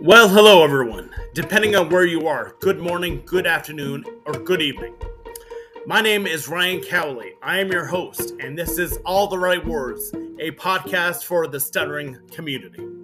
Well, 0.00 0.28
hello 0.28 0.62
everyone. 0.62 1.10
Depending 1.34 1.74
on 1.74 1.90
where 1.90 2.06
you 2.06 2.28
are, 2.28 2.54
good 2.60 2.78
morning, 2.78 3.20
good 3.26 3.48
afternoon, 3.48 4.04
or 4.26 4.32
good 4.32 4.62
evening. 4.62 4.94
My 5.86 6.00
name 6.00 6.24
is 6.24 6.46
Ryan 6.46 6.80
Cowley. 6.80 7.32
I 7.42 7.58
am 7.58 7.72
your 7.72 7.84
host, 7.84 8.34
and 8.38 8.56
this 8.56 8.78
is 8.78 8.98
All 9.04 9.26
the 9.26 9.40
Right 9.40 9.64
Words, 9.66 10.12
a 10.38 10.52
podcast 10.52 11.24
for 11.24 11.48
the 11.48 11.58
stuttering 11.58 12.16
community. 12.30 12.97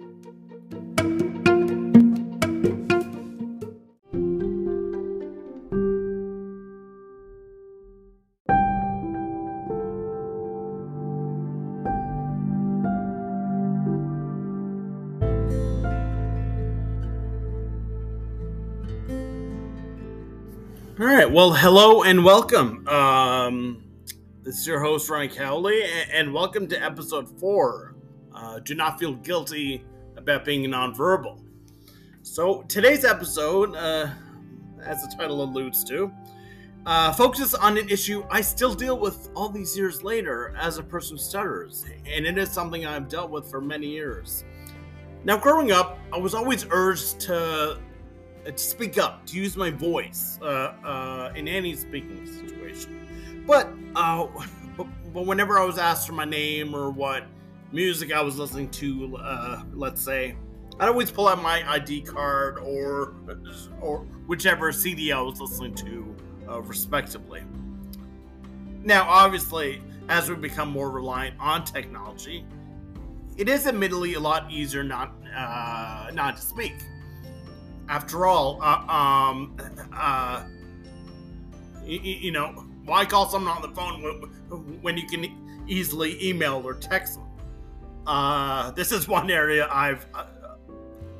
All 20.97 21.05
right. 21.05 21.29
Well, 21.29 21.51
hello 21.51 22.03
and 22.03 22.23
welcome. 22.23 22.87
Um, 22.87 23.83
this 24.43 24.59
is 24.59 24.65
your 24.65 24.79
host 24.79 25.09
Ryan 25.09 25.29
Cowley, 25.29 25.83
and, 26.09 26.33
welcome 26.33 26.67
to 26.67 26.81
episode 26.81 27.27
four. 27.37 27.95
Uh, 28.33 28.59
do 28.59 28.75
not 28.75 28.97
feel 28.97 29.15
guilty 29.15 29.83
about 30.15 30.45
being 30.45 30.63
nonverbal. 30.63 31.43
So 32.21 32.61
today's 32.69 33.03
episode, 33.03 33.75
uh, 33.75 34.07
as 34.85 35.01
the 35.01 35.13
title 35.17 35.43
alludes 35.43 35.83
to, 35.83 36.09
uh, 36.85 37.11
focuses 37.11 37.55
on 37.55 37.77
an 37.77 37.89
issue 37.89 38.23
I 38.31 38.39
still 38.39 38.73
deal 38.73 38.97
with 38.97 39.31
all 39.35 39.49
these 39.49 39.77
years 39.77 40.01
later 40.01 40.55
as 40.57 40.77
a 40.77 40.83
person 40.83 41.17
who 41.17 41.21
stutters, 41.21 41.83
and 42.05 42.25
it 42.25 42.37
is 42.37 42.49
something 42.49 42.85
I've 42.85 43.09
dealt 43.09 43.31
with 43.31 43.51
for 43.51 43.59
many 43.59 43.87
years. 43.87 44.45
Now, 45.25 45.35
growing 45.35 45.73
up, 45.73 45.99
I 46.13 46.17
was 46.17 46.33
always 46.33 46.65
urged 46.69 47.19
to 47.21 47.79
to 48.51 48.57
speak 48.57 48.97
up, 48.97 49.25
to 49.27 49.37
use 49.37 49.57
my 49.57 49.71
voice 49.71 50.39
uh, 50.41 50.73
uh, 50.83 51.33
in 51.35 51.47
any 51.47 51.75
speaking 51.75 52.25
situation. 52.25 53.43
But, 53.47 53.69
uh, 53.95 54.27
but, 54.77 54.87
but 55.13 55.25
whenever 55.25 55.59
I 55.59 55.65
was 55.65 55.77
asked 55.77 56.07
for 56.07 56.13
my 56.13 56.25
name 56.25 56.75
or 56.75 56.91
what 56.91 57.25
music 57.71 58.13
I 58.13 58.21
was 58.21 58.37
listening 58.37 58.69
to, 58.71 59.17
uh, 59.17 59.63
let's 59.73 60.01
say, 60.01 60.35
I'd 60.79 60.89
always 60.89 61.09
pull 61.09 61.27
out 61.27 61.41
my 61.41 61.67
ID 61.71 62.01
card 62.01 62.59
or 62.59 63.13
or 63.79 63.99
whichever 64.27 64.73
CD 64.73 65.13
I 65.13 65.21
was 65.21 65.39
listening 65.39 65.73
to, 65.75 66.15
uh, 66.49 66.61
respectively. 66.63 67.43
Now, 68.83 69.07
obviously, 69.07 69.81
as 70.09 70.29
we 70.29 70.35
become 70.35 70.69
more 70.69 70.91
reliant 70.91 71.35
on 71.39 71.63
technology, 71.63 72.45
it 73.37 73.47
is 73.47 73.67
admittedly 73.67 74.15
a 74.15 74.19
lot 74.19 74.51
easier 74.51 74.83
not 74.83 75.13
not 76.13 76.35
to 76.35 76.41
speak 76.41 76.73
after 77.89 78.25
all, 78.25 78.59
uh, 78.61 78.91
um, 78.91 79.57
uh, 79.93 80.43
you, 81.83 81.99
you, 81.99 82.31
know, 82.31 82.65
why 82.85 83.05
call 83.05 83.29
someone 83.29 83.55
on 83.55 83.61
the 83.61 83.75
phone 83.75 84.79
when 84.81 84.97
you 84.97 85.07
can 85.07 85.65
easily 85.67 86.23
email 86.27 86.61
or 86.65 86.73
text 86.75 87.15
them? 87.15 87.27
Uh, 88.07 88.71
this 88.71 88.91
is 88.91 89.07
one 89.07 89.29
area 89.31 89.67
I've, 89.71 90.05
uh, 90.13 90.25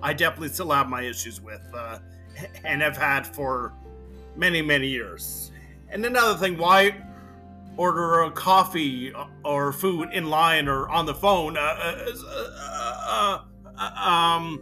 I 0.02 0.14
definitely 0.14 0.50
still 0.50 0.72
have 0.72 0.90
my 0.90 1.02
issues 1.02 1.42
with, 1.42 1.62
uh, 1.74 2.00
and 2.64 2.82
have 2.82 2.98
had 2.98 3.26
for 3.26 3.74
many, 4.36 4.62
many 4.62 4.88
years. 4.88 5.52
And 5.90 6.06
another 6.06 6.38
thing, 6.38 6.58
why 6.58 6.96
order 7.78 8.22
a 8.24 8.32
coffee 8.32 9.14
or 9.44 9.72
food 9.74 10.10
in 10.14 10.30
line 10.30 10.68
or 10.68 10.90
on 10.90 11.06
the 11.06 11.14
phone? 11.14 11.58
Uh, 11.58 13.40
um, 13.78 14.62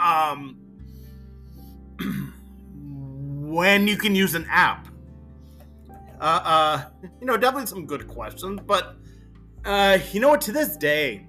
um, 0.00 0.56
when 3.48 3.86
you 3.88 3.96
can 3.96 4.14
use 4.14 4.34
an 4.34 4.46
app. 4.50 4.88
Uh, 6.20 6.40
uh, 6.44 6.84
you 7.20 7.26
know, 7.26 7.36
definitely 7.36 7.66
some 7.66 7.86
good 7.86 8.08
questions, 8.08 8.60
but 8.66 8.96
uh, 9.64 9.98
you 10.12 10.20
know 10.20 10.30
what? 10.30 10.40
To 10.42 10.52
this 10.52 10.76
day, 10.76 11.26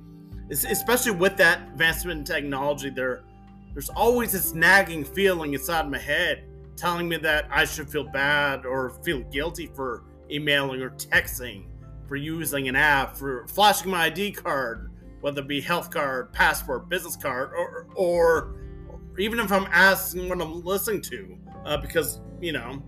especially 0.50 1.12
with 1.12 1.38
that 1.38 1.62
advancement 1.72 2.20
in 2.20 2.26
technology, 2.26 2.90
there, 2.90 3.24
there's 3.74 3.90
always 3.90 4.32
this 4.32 4.54
nagging 4.54 5.04
feeling 5.04 5.54
inside 5.54 5.90
my 5.90 6.00
head 6.00 6.46
telling 6.76 7.08
me 7.08 7.18
that 7.18 7.48
I 7.52 7.66
should 7.66 7.90
feel 7.90 8.06
bad 8.06 8.66
or 8.66 8.92
feel 9.04 9.20
guilty 9.24 9.68
for 9.68 10.04
emailing 10.32 10.82
or 10.82 10.92
texting, 10.92 11.66
for 12.08 12.16
using 12.16 12.68
an 12.68 12.76
app, 12.76 13.16
for 13.16 13.46
flashing 13.48 13.92
my 13.92 14.06
ID 14.06 14.32
card, 14.32 14.90
whether 15.22 15.42
it 15.42 15.48
be 15.48 15.62
health 15.62 15.92
card, 15.92 16.32
passport, 16.34 16.90
business 16.90 17.16
card, 17.16 17.52
or 17.54 17.88
or, 17.96 18.56
even 19.18 19.40
if 19.40 19.52
I'm 19.52 19.68
asking 19.72 20.30
what 20.30 20.42
I'm 20.42 20.64
listening 20.64 21.02
to, 21.04 21.38
uh, 21.66 21.78
because 21.78 22.22
you 22.40 22.54
know, 22.54 22.82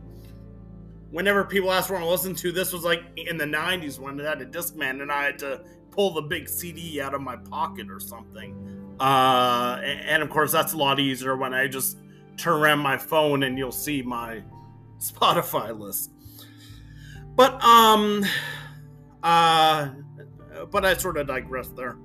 whenever 1.09 1.43
people 1.43 1.71
ask 1.71 1.89
what 1.89 2.01
I'm 2.01 2.07
listening 2.07 2.35
to, 2.35 2.51
this 2.51 2.71
was 2.71 2.83
like 2.83 3.03
in 3.17 3.37
the 3.37 3.45
'90s 3.45 3.99
when 3.99 4.19
I 4.19 4.29
had 4.29 4.41
a 4.41 4.45
Discman 4.45 5.01
and 5.01 5.11
I 5.11 5.23
had 5.25 5.39
to 5.39 5.61
pull 5.91 6.13
the 6.13 6.21
big 6.21 6.47
CD 6.47 7.01
out 7.01 7.13
of 7.13 7.21
my 7.21 7.35
pocket 7.35 7.89
or 7.89 7.99
something. 7.99 8.95
Uh, 8.99 9.79
and, 9.83 9.99
and 10.01 10.23
of 10.23 10.29
course, 10.29 10.51
that's 10.51 10.73
a 10.73 10.77
lot 10.77 10.99
easier 10.99 11.35
when 11.35 11.53
I 11.53 11.67
just 11.67 11.97
turn 12.37 12.61
around 12.61 12.79
my 12.79 12.97
phone 12.97 13.43
and 13.43 13.57
you'll 13.57 13.71
see 13.71 14.01
my 14.01 14.41
Spotify 14.99 15.77
list. 15.77 16.11
But 17.35 17.61
um, 17.63 18.23
uh, 19.23 19.89
but 20.69 20.85
I 20.85 20.95
sort 20.95 21.17
of 21.17 21.27
digress 21.27 21.69
there. 21.69 21.97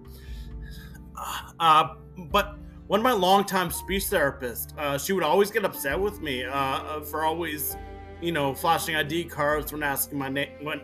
Uh, 1.59 1.95
but 2.31 2.57
one 2.87 3.01
of 3.01 3.05
my 3.05 3.13
longtime 3.13 3.71
speech 3.71 4.05
therapists, 4.05 4.77
uh, 4.79 4.99
she 4.99 5.13
would 5.13 5.25
always 5.25 5.51
get 5.51 5.65
upset 5.65 5.99
with 5.99 6.21
me 6.21 6.45
uh, 6.45 7.01
for 7.01 7.25
always, 7.25 7.77
you 8.21 8.33
know, 8.33 8.55
flashing 8.55 8.95
ID 8.95 9.25
cards 9.25 9.73
when 9.73 9.83
asking 9.83 10.19
my 10.19 10.29
name 10.29 10.49
when 10.63 10.81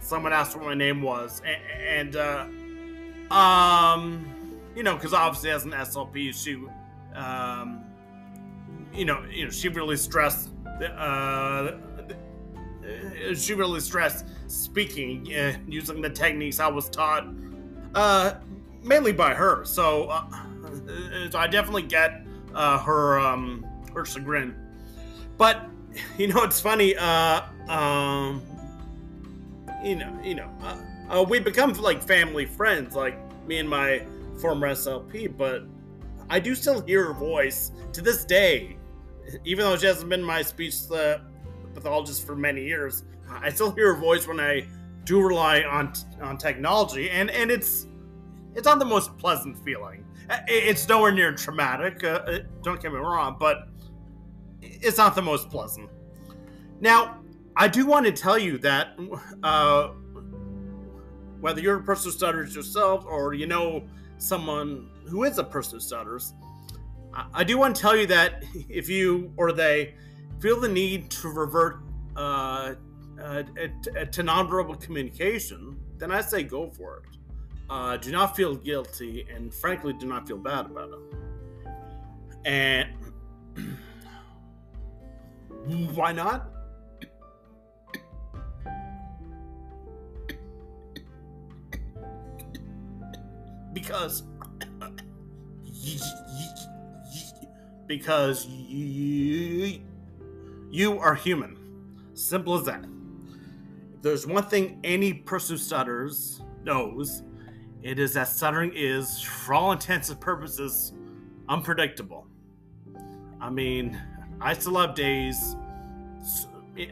someone 0.00 0.32
asked 0.32 0.56
what 0.56 0.64
my 0.64 0.74
name 0.74 1.02
was, 1.02 1.42
and, 1.44 2.14
and 2.14 2.16
uh, 2.16 3.34
um, 3.34 4.58
you 4.74 4.82
know, 4.82 4.94
because 4.94 5.14
obviously 5.14 5.50
as 5.50 5.64
an 5.64 5.72
SLP, 5.72 6.34
she, 6.34 6.62
um, 7.14 7.84
you 8.92 9.04
know, 9.04 9.24
you 9.30 9.44
know, 9.44 9.50
she 9.50 9.68
really 9.68 9.96
stressed. 9.96 10.50
Uh, 10.96 11.72
she 13.34 13.54
really 13.54 13.80
stressed 13.80 14.26
speaking 14.46 15.32
uh, 15.34 15.56
using 15.66 16.00
the 16.00 16.10
techniques 16.10 16.60
I 16.60 16.68
was 16.68 16.88
taught. 16.88 17.26
Uh, 17.94 18.34
mainly 18.86 19.12
by 19.12 19.34
her. 19.34 19.64
So, 19.64 20.04
uh, 20.04 20.24
so 21.30 21.38
I 21.38 21.46
definitely 21.46 21.82
get 21.82 22.22
uh, 22.54 22.78
her 22.78 23.18
um, 23.18 23.66
her 23.92 24.04
chagrin. 24.04 24.54
But 25.36 25.66
you 26.18 26.28
know, 26.28 26.42
it's 26.42 26.60
funny. 26.60 26.96
Uh, 26.96 27.42
um, 27.68 28.42
you 29.82 29.96
know, 29.96 30.18
you 30.22 30.34
know, 30.34 30.50
uh, 30.62 31.18
uh, 31.18 31.22
we 31.22 31.38
become 31.38 31.72
like 31.74 32.02
family 32.02 32.46
friends, 32.46 32.94
like 32.94 33.18
me 33.46 33.58
and 33.58 33.68
my 33.68 34.02
former 34.40 34.68
SLP. 34.68 35.36
But 35.36 35.64
I 36.30 36.40
do 36.40 36.54
still 36.54 36.80
hear 36.82 37.06
her 37.06 37.12
voice 37.12 37.72
to 37.92 38.00
this 38.00 38.24
day, 38.24 38.76
even 39.44 39.64
though 39.64 39.76
she 39.76 39.86
hasn't 39.86 40.08
been 40.08 40.22
my 40.22 40.42
speech 40.42 40.74
uh, 40.92 41.18
pathologist 41.74 42.26
for 42.26 42.36
many 42.36 42.64
years. 42.64 43.04
I 43.28 43.50
still 43.50 43.72
hear 43.72 43.94
her 43.94 44.00
voice 44.00 44.26
when 44.26 44.40
I 44.40 44.66
do 45.04 45.20
rely 45.20 45.62
on 45.62 45.92
on 46.20 46.38
technology, 46.38 47.10
and 47.10 47.30
and 47.30 47.50
it's 47.50 47.86
it's 48.56 48.64
not 48.64 48.78
the 48.78 48.86
most 48.86 49.16
pleasant 49.18 49.62
feeling. 49.62 50.04
It's 50.48 50.88
nowhere 50.88 51.12
near 51.12 51.32
traumatic, 51.34 52.02
uh, 52.02 52.22
uh, 52.26 52.38
don't 52.62 52.80
get 52.80 52.90
me 52.90 52.98
wrong, 52.98 53.36
but 53.38 53.68
it's 54.62 54.96
not 54.96 55.14
the 55.14 55.22
most 55.22 55.50
pleasant. 55.50 55.90
Now, 56.80 57.20
I 57.54 57.68
do 57.68 57.86
want 57.86 58.06
to 58.06 58.12
tell 58.12 58.38
you 58.38 58.56
that 58.58 58.98
uh, 59.42 59.88
whether 61.40 61.60
you're 61.60 61.78
a 61.78 61.82
person 61.82 62.10
who 62.10 62.16
stutters 62.16 62.56
yourself 62.56 63.04
or 63.06 63.34
you 63.34 63.46
know 63.46 63.86
someone 64.16 64.88
who 65.06 65.24
is 65.24 65.38
a 65.38 65.44
person 65.44 65.74
who 65.74 65.80
stutters, 65.80 66.32
I 67.34 67.44
do 67.44 67.58
want 67.58 67.76
to 67.76 67.82
tell 67.82 67.96
you 67.96 68.06
that 68.06 68.42
if 68.70 68.88
you 68.88 69.32
or 69.36 69.52
they 69.52 69.94
feel 70.40 70.58
the 70.58 70.68
need 70.68 71.10
to 71.10 71.28
revert 71.28 71.80
uh, 72.16 72.74
uh, 73.22 73.42
to 73.42 74.22
nonverbal 74.22 74.80
communication, 74.80 75.78
then 75.98 76.10
I 76.10 76.22
say 76.22 76.42
go 76.42 76.70
for 76.70 77.02
it. 77.04 77.16
Uh, 77.68 77.96
do 77.96 78.12
not 78.12 78.36
feel 78.36 78.54
guilty, 78.54 79.26
and 79.32 79.52
frankly, 79.52 79.92
do 79.92 80.06
not 80.06 80.26
feel 80.26 80.38
bad 80.38 80.66
about 80.66 80.90
it. 80.90 80.98
And 82.44 82.88
why 85.94 86.12
not? 86.12 86.48
Because 93.72 94.22
because 97.86 98.46
you, 98.46 99.80
you 100.70 100.98
are 100.98 101.14
human. 101.14 101.56
Simple 102.14 102.54
as 102.58 102.64
that. 102.64 102.84
If 103.94 104.02
there's 104.02 104.26
one 104.26 104.44
thing 104.44 104.80
any 104.84 105.12
person 105.12 105.56
who 105.56 105.62
stutters 105.62 106.40
knows 106.64 107.22
it 107.86 108.00
is 108.00 108.14
that 108.14 108.26
stuttering 108.26 108.72
is, 108.74 109.22
for 109.22 109.54
all 109.54 109.70
intents 109.70 110.10
and 110.10 110.20
purposes, 110.20 110.92
unpredictable. 111.48 112.26
I 113.40 113.48
mean, 113.48 113.96
I 114.40 114.54
still 114.54 114.76
have 114.80 114.96
days, 114.96 115.54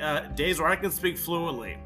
uh, 0.00 0.20
days 0.37 0.61
where 0.61 0.69
I 0.69 0.76
can 0.76 0.93
speak 0.93 1.19
fluently, 1.19 1.79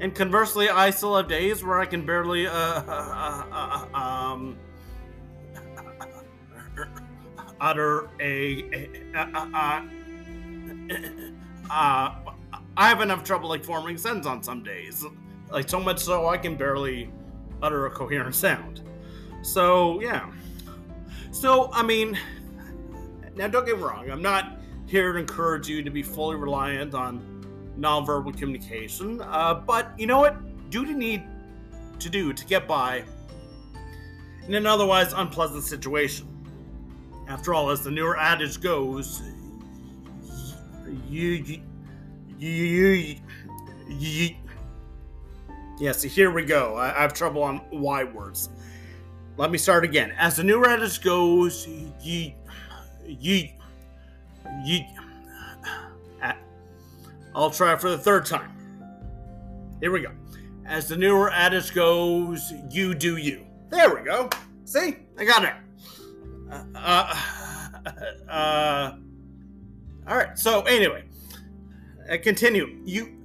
and 0.00 0.14
conversely, 0.14 0.68
I 0.68 0.90
still 0.90 1.16
have 1.16 1.26
days 1.26 1.64
where 1.64 1.80
I 1.80 1.86
can 1.86 2.06
barely, 2.06 2.46
uh, 2.46 2.52
uh, 2.52 3.44
uh, 3.52 3.86
uh 3.92 3.98
um, 3.98 4.56
utter 7.60 8.08
a, 8.20 8.86
I 11.68 12.88
have 12.88 13.00
enough 13.00 13.24
trouble 13.24 13.48
like 13.48 13.64
forming 13.64 13.98
sentences 13.98 14.28
on 14.28 14.40
some 14.44 14.62
days, 14.62 15.04
like 15.50 15.68
so 15.68 15.80
much 15.80 15.98
so 15.98 16.28
I 16.28 16.38
can 16.38 16.54
barely 16.54 17.10
utter 17.62 17.86
a 17.86 17.90
coherent 17.90 18.34
sound. 18.34 18.82
So 19.42 20.00
yeah. 20.00 20.30
So 21.30 21.70
I 21.72 21.82
mean, 21.82 22.18
now 23.36 23.48
don't 23.48 23.66
get 23.66 23.76
me 23.76 23.82
wrong. 23.82 24.10
I'm 24.10 24.22
not 24.22 24.58
here 24.86 25.12
to 25.12 25.18
encourage 25.18 25.68
you 25.68 25.82
to 25.82 25.90
be 25.90 26.02
fully 26.02 26.36
reliant 26.36 26.94
on 26.94 27.26
nonverbal 27.78 28.36
communication, 28.36 29.20
uh, 29.22 29.54
but 29.54 29.92
you 29.98 30.06
know 30.06 30.18
what? 30.18 30.36
Do 30.70 30.84
you 30.84 30.96
need 30.96 31.22
to 32.00 32.08
do 32.08 32.32
to 32.32 32.44
get 32.46 32.66
by 32.66 33.04
in 34.46 34.54
an 34.54 34.66
otherwise 34.66 35.12
unpleasant 35.12 35.62
situation. 35.62 36.26
After 37.28 37.54
all, 37.54 37.70
as 37.70 37.82
the 37.82 37.90
newer 37.90 38.18
adage 38.18 38.60
goes, 38.60 39.22
you, 41.08 41.30
you, 41.30 41.60
you, 42.38 43.16
you, 43.88 44.34
yeah, 45.80 45.92
here 45.94 46.30
we 46.30 46.44
go. 46.44 46.76
I, 46.76 46.96
I 46.96 47.02
have 47.02 47.14
trouble 47.14 47.42
on 47.42 47.62
Y 47.72 48.04
words. 48.04 48.50
Let 49.36 49.50
me 49.50 49.58
start 49.58 49.84
again. 49.84 50.12
As 50.18 50.36
the 50.36 50.44
new 50.44 50.64
adage 50.64 51.00
goes, 51.00 51.66
ye, 52.00 52.34
ye, 53.06 53.54
ye. 54.64 54.86
I'll 57.34 57.50
try 57.50 57.76
for 57.76 57.90
the 57.90 57.98
third 57.98 58.26
time. 58.26 58.50
Here 59.80 59.90
we 59.90 60.00
go. 60.00 60.10
As 60.66 60.88
the 60.88 60.96
newer 60.96 61.30
adage 61.30 61.72
goes, 61.74 62.52
you 62.70 62.94
do 62.94 63.16
you. 63.16 63.46
There 63.70 63.94
we 63.94 64.02
go. 64.02 64.28
See? 64.64 64.96
I 65.18 65.24
got 65.24 65.44
it. 65.44 65.54
Uh, 66.50 66.64
uh, 66.76 68.30
uh, 68.30 68.96
all 70.06 70.16
right. 70.16 70.38
So, 70.38 70.62
anyway, 70.62 71.04
I 72.10 72.18
continue. 72.18 72.80
You 72.84 73.19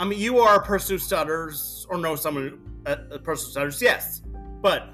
I 0.00 0.04
mean, 0.06 0.18
you 0.18 0.38
are 0.38 0.56
a 0.56 0.64
person 0.64 0.94
who 0.94 0.98
stutters, 0.98 1.86
or 1.90 1.98
know 1.98 2.16
someone, 2.16 2.58
a, 2.86 2.92
a 3.10 3.18
person 3.18 3.44
who 3.44 3.50
stutters, 3.50 3.82
yes. 3.82 4.22
But 4.62 4.88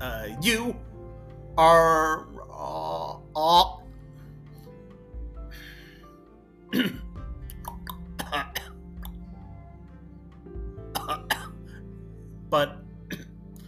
uh, 0.00 0.28
you 0.40 0.76
are 1.58 2.28
uh, 2.52 3.16
uh, 3.34 3.78
but 12.48 12.76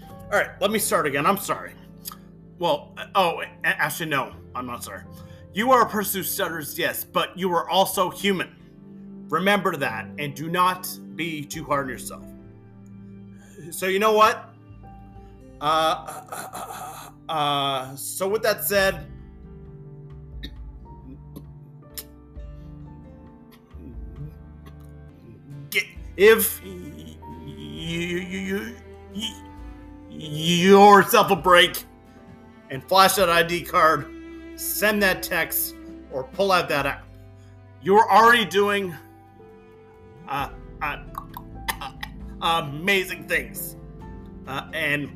all 0.03 0.31
right 0.31 0.51
let 0.61 0.71
me 0.71 0.79
start 0.79 1.07
again 1.07 1.25
i'm 1.25 1.39
sorry 1.39 1.73
well, 2.59 2.93
uh, 2.97 3.07
oh, 3.15 3.43
actually, 3.65 4.11
no, 4.11 4.33
I'm 4.55 4.67
not 4.67 4.85
sorry. 4.85 5.03
You 5.55 5.71
are 5.73 5.83
a 5.83 5.89
person 5.89 6.21
who 6.21 6.25
stutters, 6.25 6.79
yes, 6.79 7.05
but 7.05 7.37
you 7.39 7.53
are 7.53 7.69
also 7.69 8.11
human. 8.11 8.55
Remember 9.29 9.77
that, 9.77 10.09
and 10.19 10.35
do 10.35 10.49
not 10.51 10.89
be 11.15 11.45
too 11.45 11.65
hard 11.65 11.87
on 11.87 11.91
yourself. 11.91 12.25
So, 13.71 13.87
you 13.87 13.99
know 13.99 14.13
what? 14.13 14.51
Uh, 15.61 16.23
uh, 17.29 17.33
uh 17.33 17.97
so 17.97 18.29
with 18.29 18.43
that 18.43 18.65
said, 18.65 19.07
if 26.17 26.61
you, 26.65 27.07
you, 27.77 28.75
you, 29.15 29.35
you 30.11 30.81
yourself 30.81 31.31
a 31.31 31.37
break 31.37 31.85
and 32.71 32.83
flash 32.85 33.15
that 33.15 33.29
ID 33.29 33.63
card, 33.63 34.11
send 34.57 35.03
that 35.03 35.23
text, 35.23 35.75
or 36.13 36.25
pull 36.25 36.53
out 36.53 36.69
that 36.69 36.87
app. 36.87 37.05
You're 37.83 38.11
already 38.11 38.45
doing 38.45 38.95
uh, 40.29 40.51
uh, 40.83 40.97
uh, 41.81 41.93
amazing 42.41 43.27
things. 43.29 43.77
Uh, 44.47 44.69
and 44.73 45.11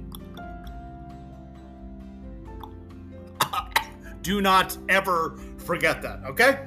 do 4.23 4.41
not 4.41 4.77
ever 4.89 5.39
forget 5.59 6.03
that, 6.03 6.21
okay? 6.25 6.67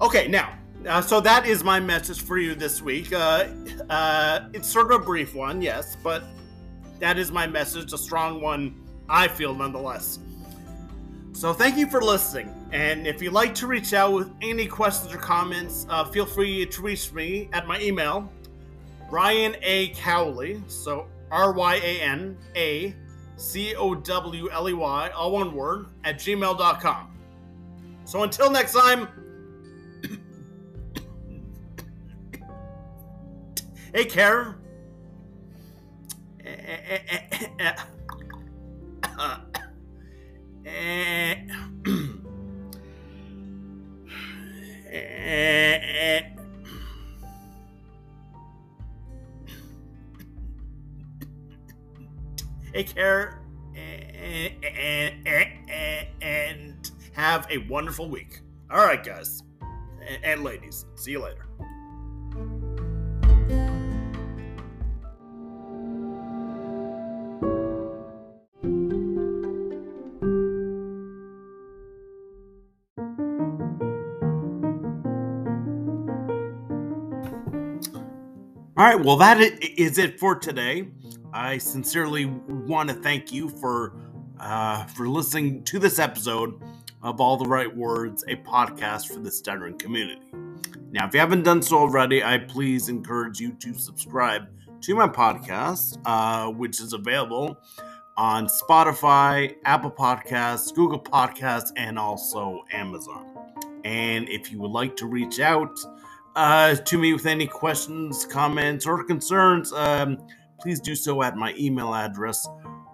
Okay, 0.00 0.26
now, 0.28 0.58
uh, 0.88 1.00
so 1.00 1.20
that 1.20 1.46
is 1.46 1.62
my 1.62 1.78
message 1.78 2.20
for 2.20 2.38
you 2.38 2.54
this 2.54 2.82
week. 2.82 3.12
Uh, 3.12 3.48
it's 4.52 4.68
sort 4.68 4.90
of 4.90 5.02
a 5.02 5.04
brief 5.04 5.34
one, 5.34 5.62
yes, 5.62 5.96
but 6.02 6.24
that 6.98 7.18
is 7.18 7.30
my 7.30 7.46
message, 7.46 7.92
a 7.92 7.98
strong 7.98 8.40
one 8.40 8.81
I 9.12 9.28
feel 9.28 9.54
nonetheless. 9.54 10.18
So 11.32 11.52
thank 11.52 11.76
you 11.76 11.86
for 11.86 12.00
listening. 12.00 12.48
And 12.72 13.06
if 13.06 13.20
you'd 13.20 13.34
like 13.34 13.54
to 13.56 13.66
reach 13.66 13.92
out 13.92 14.12
with 14.12 14.30
any 14.40 14.66
questions 14.66 15.12
or 15.12 15.18
comments, 15.18 15.86
uh, 15.90 16.06
feel 16.06 16.24
free 16.24 16.64
to 16.64 16.82
reach 16.82 17.12
me 17.12 17.50
at 17.52 17.66
my 17.66 17.78
email, 17.80 18.32
Ryan 19.10 19.56
A. 19.62 19.88
Cowley. 19.90 20.62
So 20.66 21.06
R 21.30 21.52
Y 21.52 21.74
A 21.76 22.00
N 22.00 22.38
A 22.56 22.96
C 23.36 23.74
O 23.74 23.94
W 23.94 24.50
L 24.50 24.68
E 24.68 24.72
Y, 24.72 25.10
all 25.10 25.32
one 25.32 25.54
word, 25.54 25.86
at 26.04 26.16
gmail.com. 26.16 27.18
So 28.04 28.22
until 28.22 28.50
next 28.50 28.72
time, 28.72 29.08
hey, 33.94 34.04
take 34.04 34.56
care. 52.94 53.38
Care 53.74 54.52
and 56.20 56.90
have 57.12 57.46
a 57.50 57.58
wonderful 57.68 58.08
week. 58.08 58.40
All 58.70 58.84
right, 58.84 59.02
guys 59.02 59.42
and 60.22 60.42
ladies. 60.42 60.86
See 60.94 61.12
you 61.12 61.22
later. 61.22 61.46
All 78.74 78.88
right, 78.88 79.04
well, 79.04 79.16
that 79.18 79.38
is 79.40 79.98
it 79.98 80.18
for 80.18 80.34
today. 80.34 80.88
I 81.32 81.56
sincerely 81.58 82.26
want 82.26 82.90
to 82.90 82.94
thank 82.94 83.32
you 83.32 83.48
for 83.48 83.94
uh, 84.38 84.84
for 84.86 85.08
listening 85.08 85.62
to 85.64 85.78
this 85.78 85.98
episode 85.98 86.60
of 87.02 87.20
All 87.20 87.36
the 87.36 87.46
Right 87.46 87.74
Words, 87.74 88.24
a 88.28 88.36
podcast 88.36 89.06
for 89.06 89.20
the 89.20 89.30
stuttering 89.30 89.78
community. 89.78 90.20
Now, 90.90 91.06
if 91.06 91.14
you 91.14 91.20
haven't 91.20 91.44
done 91.44 91.62
so 91.62 91.78
already, 91.78 92.22
I 92.22 92.38
please 92.38 92.88
encourage 92.88 93.40
you 93.40 93.52
to 93.52 93.72
subscribe 93.72 94.48
to 94.82 94.94
my 94.94 95.08
podcast, 95.08 95.98
uh, 96.04 96.50
which 96.50 96.80
is 96.80 96.92
available 96.92 97.56
on 98.16 98.46
Spotify, 98.46 99.56
Apple 99.64 99.90
Podcasts, 99.90 100.74
Google 100.74 101.00
Podcasts, 101.00 101.72
and 101.76 101.98
also 101.98 102.62
Amazon. 102.72 103.26
And 103.84 104.28
if 104.28 104.52
you 104.52 104.60
would 104.60 104.72
like 104.72 104.96
to 104.96 105.06
reach 105.06 105.40
out, 105.40 105.78
uh, 106.34 106.74
to 106.74 106.98
me 106.98 107.12
with 107.12 107.26
any 107.26 107.46
questions, 107.46 108.26
comments, 108.26 108.86
or 108.86 109.02
concerns, 109.04 109.72
um, 109.72 110.18
please 110.62 110.80
do 110.80 110.94
so 110.94 111.22
at 111.22 111.36
my 111.36 111.54
email 111.58 111.94
address, 111.94 112.48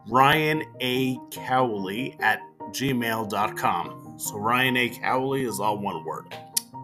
Ryan 0.09 0.65
A. 0.81 1.19
Cowley 1.31 2.17
at 2.21 2.41
gmail.com. 2.71 4.15
So 4.19 4.37
Ryan 4.37 4.77
A. 4.77 4.89
Cowley 4.89 5.45
is 5.45 5.61
all 5.61 5.79
one 5.79 6.05
word. 6.05 6.35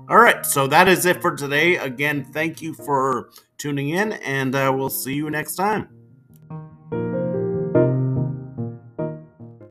All 0.09 0.19
right, 0.19 0.45
so 0.45 0.67
that 0.67 0.87
is 0.87 1.07
it 1.07 1.23
for 1.23 1.35
today. 1.35 1.77
Again, 1.77 2.25
thank 2.25 2.61
you 2.61 2.75
for 2.75 3.31
tuning 3.57 3.89
in, 3.89 4.13
and 4.13 4.55
uh, 4.55 4.71
we'll 4.77 4.91
see 4.91 5.15
you 5.15 5.31
next 5.31 5.55
time. 5.55 5.89